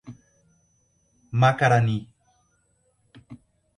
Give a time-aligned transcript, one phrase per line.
[1.39, 1.99] Macarani